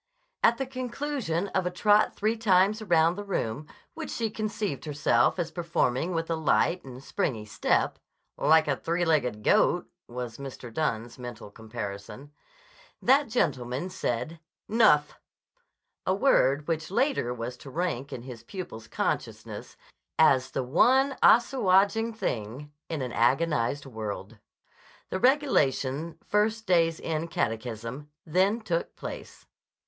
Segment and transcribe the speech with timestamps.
[0.41, 5.37] At the conclusion of a trot three times around the room which she conceived herself
[5.37, 7.99] as performing with a light and springy step
[8.35, 10.73] ("like a three legged goat" was Mr.
[10.73, 12.31] Dunne's mental comparison),
[12.99, 15.19] that gentleman said, "Nuff,"
[16.07, 19.77] a word which later was to rank in his pupil's consciousness
[20.17, 24.39] as the one assuaging thing in an agonized world.
[25.11, 29.45] The regulation first day's end catechism then took place.